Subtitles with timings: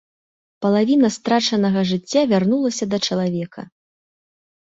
[0.65, 3.61] Палавіна страчанага жыцця вярнулася да чалавека.